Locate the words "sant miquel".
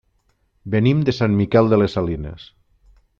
1.17-1.71